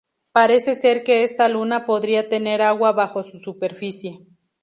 Parece 0.31 0.73
ser 0.73 1.03
que 1.03 1.23
esta 1.23 1.47
luna 1.47 1.85
podría 1.85 2.27
tener 2.27 2.63
agua 2.63 2.91
bajo 2.91 3.21
su 3.21 3.37
superficie. 3.37 4.25